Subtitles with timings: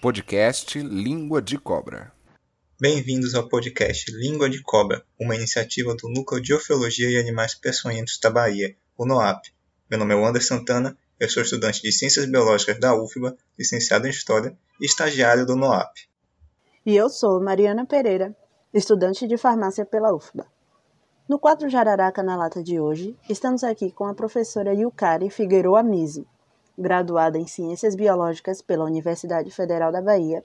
[0.00, 2.10] Podcast Língua de Cobra.
[2.80, 8.18] Bem-vindos ao podcast Língua de Cobra, uma iniciativa do Núcleo de Orfeologia e Animais Peçonhentos
[8.18, 9.52] da Bahia, o NOAP.
[9.90, 14.10] Meu nome é Wander Santana, eu sou estudante de Ciências Biológicas da UFBA, licenciado em
[14.10, 15.94] História e estagiário do NOAP.
[16.86, 18.34] E eu sou Mariana Pereira,
[18.72, 20.46] estudante de Farmácia pela UFBA.
[21.28, 26.26] No quadro Jararaca na Lata de hoje, estamos aqui com a professora Yukari Figueiredo Mise,
[26.80, 30.42] graduada em Ciências Biológicas pela Universidade Federal da Bahia,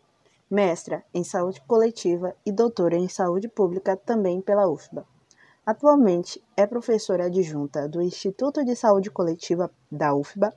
[0.52, 5.06] mestra em Saúde Coletiva e doutora em Saúde Pública também pela UFBA.
[5.66, 10.54] Atualmente é professora adjunta do Instituto de Saúde Coletiva da UFBA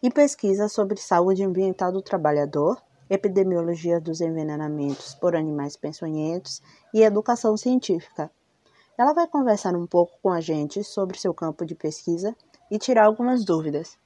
[0.00, 6.62] e pesquisa sobre saúde ambiental do trabalhador, epidemiologia dos envenenamentos por animais peçonhentos
[6.94, 8.30] e educação científica.
[8.96, 12.34] Ela vai conversar um pouco com a gente sobre seu campo de pesquisa
[12.70, 13.98] e tirar algumas dúvidas.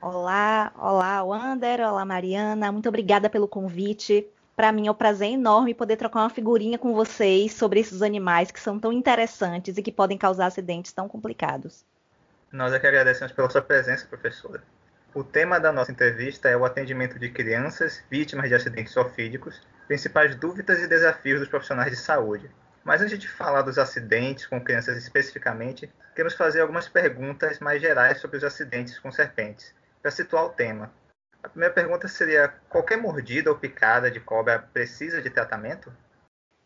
[0.00, 2.70] Olá, olá, Wander, olá, Mariana.
[2.70, 4.28] Muito obrigada pelo convite.
[4.54, 8.52] Para mim é um prazer enorme poder trocar uma figurinha com vocês sobre esses animais
[8.52, 11.84] que são tão interessantes e que podem causar acidentes tão complicados.
[12.52, 14.62] Nós é que agradecemos pela sua presença, professora.
[15.12, 20.36] O tema da nossa entrevista é o atendimento de crianças vítimas de acidentes ofídicos, principais
[20.36, 22.48] dúvidas e desafios dos profissionais de saúde.
[22.84, 28.20] Mas antes de falar dos acidentes com crianças especificamente, queremos fazer algumas perguntas mais gerais
[28.20, 30.90] sobre os acidentes com serpentes para situar o tema.
[31.42, 35.92] A primeira pergunta seria: qualquer mordida ou picada de cobra precisa de tratamento?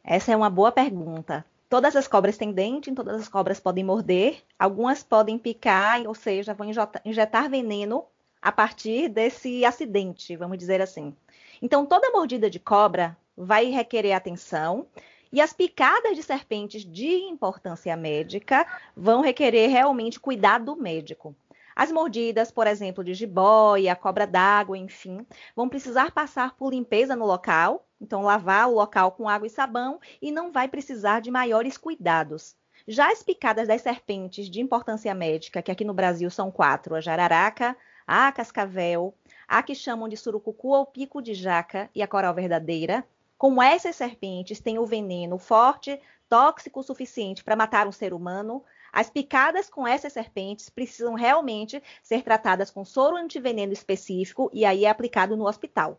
[0.05, 1.45] Essa é uma boa pergunta.
[1.69, 6.53] Todas as cobras têm dente, todas as cobras podem morder, algumas podem picar, ou seja,
[6.53, 6.69] vão
[7.05, 8.05] injetar veneno
[8.43, 11.17] a partir desse acidente, vamos dizer assim.
[11.63, 14.87] Então, toda mordida de cobra vai requerer atenção
[15.33, 21.35] e as picadas de serpentes de importância médica vão requerer realmente cuidado médico.
[21.75, 27.25] As mordidas, por exemplo, de jiboia, cobra d'água, enfim, vão precisar passar por limpeza no
[27.25, 31.77] local, então lavar o local com água e sabão e não vai precisar de maiores
[31.77, 32.55] cuidados.
[32.87, 37.01] Já as picadas das serpentes de importância médica, que aqui no Brasil são quatro: a
[37.01, 39.15] jararaca, a cascavel,
[39.47, 43.07] a que chamam de surucucu ou pico de jaca e a coral verdadeira.
[43.39, 48.65] Como essas serpentes têm o veneno forte, tóxico o suficiente para matar um ser humano,
[48.93, 54.85] as picadas com essas serpentes precisam realmente ser tratadas com soro antiveneno específico e aí
[54.85, 55.99] é aplicado no hospital.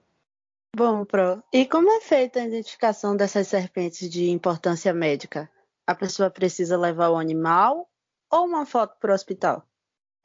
[0.76, 5.50] Bom, Pro, e como é feita a identificação dessas serpentes de importância médica?
[5.86, 7.90] A pessoa precisa levar o animal
[8.32, 9.68] ou uma foto para o hospital?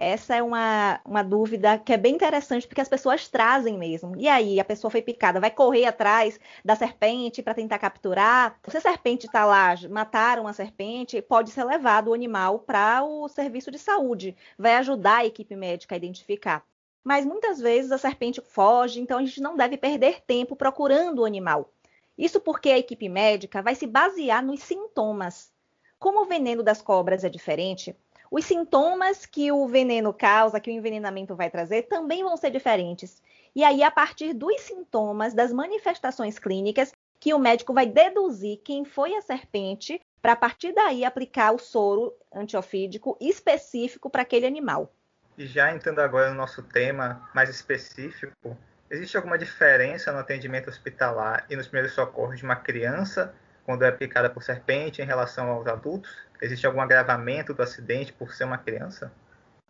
[0.01, 4.15] Essa é uma, uma dúvida que é bem interessante, porque as pessoas trazem mesmo.
[4.17, 8.61] E aí, a pessoa foi picada, vai correr atrás da serpente para tentar capturar.
[8.69, 13.29] Se a serpente está lá, mataram a serpente, pode ser levado o animal para o
[13.29, 14.37] serviço de saúde.
[14.57, 16.65] Vai ajudar a equipe médica a identificar.
[17.03, 21.25] Mas muitas vezes a serpente foge, então a gente não deve perder tempo procurando o
[21.25, 21.73] animal.
[22.17, 25.51] Isso porque a equipe médica vai se basear nos sintomas.
[25.99, 27.97] Como o veneno das cobras é diferente,
[28.31, 33.23] os sintomas que o veneno causa, que o envenenamento vai trazer, também vão ser diferentes.
[33.55, 38.85] E aí, a partir dos sintomas, das manifestações clínicas, que o médico vai deduzir quem
[38.85, 44.93] foi a serpente, para a partir daí aplicar o soro antiofídico específico para aquele animal.
[45.37, 48.57] E já entrando agora no nosso tema mais específico,
[48.91, 53.35] existe alguma diferença no atendimento hospitalar e nos primeiros socorros de uma criança
[53.69, 56.11] quando é picada por serpente em relação aos adultos?
[56.41, 59.13] Existe algum agravamento do acidente por ser uma criança?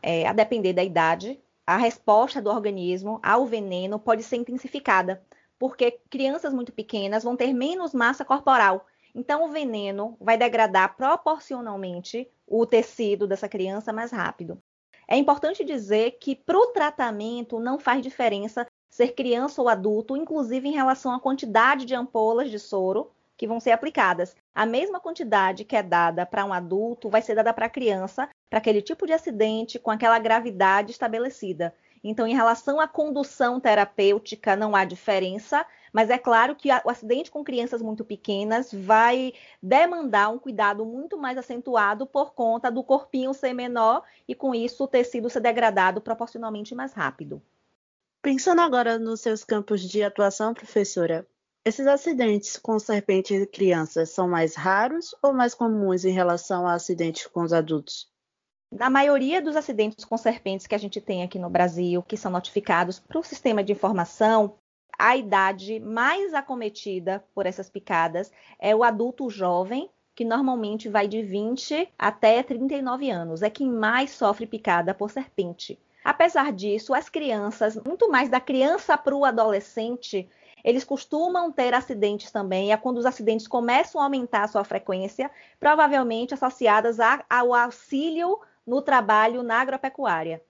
[0.01, 5.21] É, a depender da idade, a resposta do organismo ao veneno pode ser intensificada,
[5.59, 8.87] porque crianças muito pequenas vão ter menos massa corporal.
[9.13, 14.63] Então, o veneno vai degradar proporcionalmente o tecido dessa criança mais rápido.
[15.09, 20.69] É importante dizer que para o tratamento não faz diferença ser criança ou adulto, inclusive
[20.69, 24.37] em relação à quantidade de ampolas de soro que vão ser aplicadas.
[24.53, 28.29] A mesma quantidade que é dada para um adulto vai ser dada para a criança,
[28.51, 31.73] para aquele tipo de acidente com aquela gravidade estabelecida.
[32.03, 37.31] Então, em relação à condução terapêutica, não há diferença, mas é claro que o acidente
[37.31, 39.33] com crianças muito pequenas vai
[39.63, 44.85] demandar um cuidado muito mais acentuado por conta do corpinho ser menor e, com isso,
[44.85, 47.43] o tecido ser degradado proporcionalmente mais rápido.
[48.21, 51.27] Pensando agora nos seus campos de atuação, professora,
[51.69, 56.73] esses acidentes com serpentes e crianças são mais raros ou mais comuns em relação a
[56.73, 58.11] acidentes com os adultos?
[58.73, 62.33] Na maioria dos acidentes com serpentes que a gente tem aqui no Brasil, que são
[62.33, 64.55] notificados para o sistema de informação,
[64.99, 71.23] a idade mais acometida por essas picadas é o adulto jovem, que normalmente vai de
[71.23, 73.43] 20 até 39 anos.
[73.43, 75.79] É quem mais sofre picada por serpente.
[76.03, 80.27] Apesar disso, as crianças, muito mais da criança para o adolescente,
[80.65, 85.31] eles costumam ter acidentes também, é quando os acidentes começam a aumentar a sua frequência,
[85.59, 90.43] provavelmente associadas ao auxílio no trabalho na agropecuária.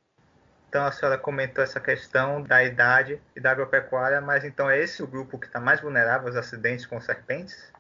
[0.69, 5.03] Então a senhora comentou essa questão da idade e da agropecuária, mas então é esse
[5.03, 7.73] o grupo que está mais vulnerável aos acidentes com serpentes?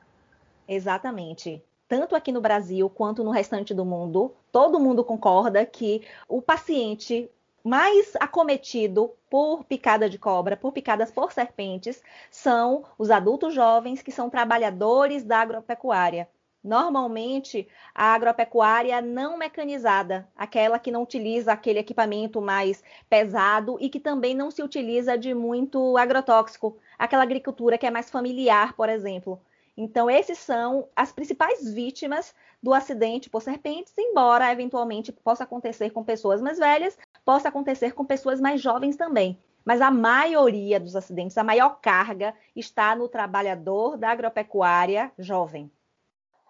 [0.67, 1.63] Exatamente.
[1.87, 7.31] Tanto aqui no Brasil quanto no restante do mundo, todo mundo concorda que o paciente
[7.69, 14.11] mais acometido por picada de cobra, por picadas por serpentes, são os adultos jovens que
[14.11, 16.26] são trabalhadores da agropecuária.
[16.65, 24.00] Normalmente, a agropecuária não mecanizada, aquela que não utiliza aquele equipamento mais pesado e que
[24.00, 29.38] também não se utiliza de muito agrotóxico, aquela agricultura que é mais familiar, por exemplo.
[29.76, 36.03] Então, esses são as principais vítimas do acidente por serpentes, embora eventualmente possa acontecer com
[36.03, 36.99] pessoas mais velhas,
[37.29, 39.39] possa acontecer com pessoas mais jovens também.
[39.63, 45.71] Mas a maioria dos acidentes, a maior carga, está no trabalhador da agropecuária jovem.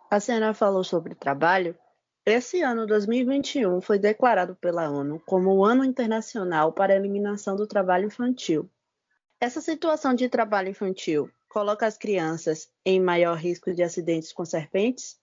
[0.08, 1.76] A senhora falou sobre trabalho.
[2.24, 7.66] Esse ano 2021 foi declarado pela ONU como o Ano Internacional para a Eliminação do
[7.66, 8.70] Trabalho Infantil.
[9.40, 15.18] Essa situação de trabalho infantil coloca as crianças em maior risco de acidentes com serpentes?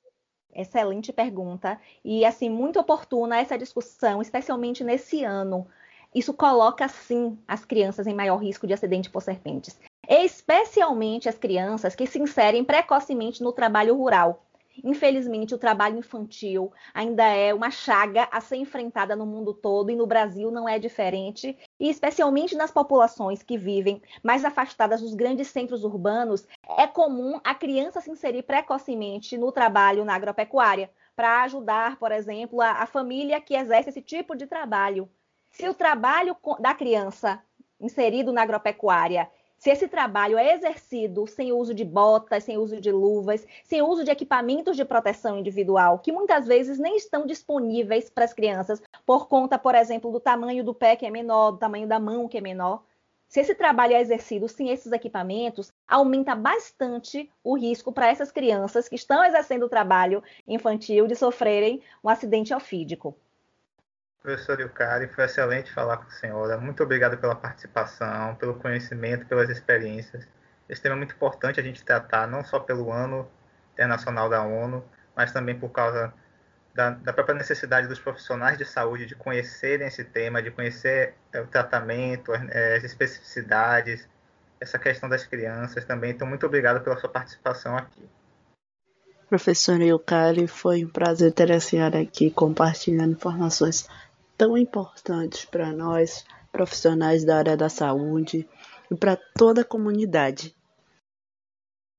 [0.56, 1.80] Excelente pergunta.
[2.04, 5.68] E assim muito oportuna essa discussão, especialmente nesse ano.
[6.14, 11.94] Isso coloca sim as crianças em maior risco de acidente por serpentes, especialmente as crianças
[11.94, 14.46] que se inserem precocemente no trabalho rural,
[14.84, 19.96] Infelizmente, o trabalho infantil ainda é uma chaga a ser enfrentada no mundo todo e
[19.96, 25.48] no Brasil não é diferente, e especialmente nas populações que vivem mais afastadas dos grandes
[25.48, 31.98] centros urbanos, é comum a criança se inserir precocemente no trabalho na agropecuária, para ajudar,
[31.98, 35.10] por exemplo, a, a família que exerce esse tipo de trabalho.
[35.52, 37.42] Se o trabalho da criança
[37.80, 39.30] inserido na agropecuária
[39.66, 44.04] se esse trabalho é exercido sem uso de botas, sem uso de luvas, sem uso
[44.04, 49.28] de equipamentos de proteção individual, que muitas vezes nem estão disponíveis para as crianças, por
[49.28, 52.38] conta, por exemplo, do tamanho do pé que é menor, do tamanho da mão que
[52.38, 52.84] é menor.
[53.28, 58.88] Se esse trabalho é exercido sem esses equipamentos, aumenta bastante o risco para essas crianças
[58.88, 63.18] que estão exercendo o trabalho infantil de sofrerem um acidente ofídico.
[64.26, 66.58] Professor Ilcari, foi excelente falar com a senhora.
[66.58, 70.28] Muito obrigado pela participação, pelo conhecimento, pelas experiências.
[70.68, 73.30] Esse tema é muito importante a gente tratar, não só pelo ano
[73.74, 74.84] internacional da ONU,
[75.16, 76.12] mas também por causa
[76.74, 81.40] da, da própria necessidade dos profissionais de saúde de conhecerem esse tema, de conhecer é,
[81.42, 84.10] o tratamento, é, as especificidades,
[84.60, 86.10] essa questão das crianças também.
[86.10, 88.10] Então, muito obrigado pela sua participação aqui.
[89.30, 93.88] Professor Ilcari, foi um prazer ter a senhora aqui compartilhando informações
[94.38, 98.48] tão importantes para nós, profissionais da área da saúde
[98.92, 100.56] e para toda a comunidade.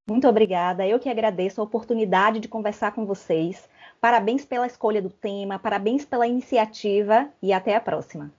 [0.08, 0.86] Muito obrigada.
[0.86, 3.68] Eu que agradeço a oportunidade de conversar com vocês.
[4.00, 8.32] Parabéns pela escolha do tema, parabéns pela iniciativa e até a próxima.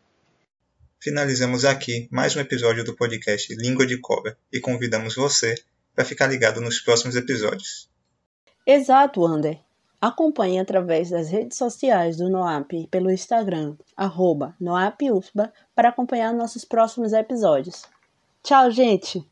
[1.02, 5.56] Finalizamos aqui mais um episódio do podcast Língua de Cobra e convidamos você
[5.94, 7.90] para ficar ligado nos próximos episódios.
[8.66, 9.67] Exato, Ander.
[10.00, 17.14] Acompanhe através das redes sociais do NOAP pelo Instagram, arroba NoapUFBA, para acompanhar nossos próximos
[17.14, 17.84] episódios.
[18.44, 19.28] Tchau, gente!